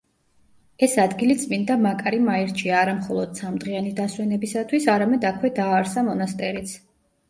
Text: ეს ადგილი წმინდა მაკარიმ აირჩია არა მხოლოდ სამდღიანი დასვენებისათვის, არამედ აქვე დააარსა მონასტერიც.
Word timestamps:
ეს 0.87 0.95
ადგილი 1.03 1.35
წმინდა 1.41 1.75
მაკარიმ 1.83 2.33
აირჩია 2.37 2.81
არა 2.87 2.97
მხოლოდ 3.03 3.39
სამდღიანი 3.43 3.95
დასვენებისათვის, 4.03 4.93
არამედ 4.99 5.33
აქვე 5.35 5.57
დააარსა 5.63 6.11
მონასტერიც. 6.15 6.81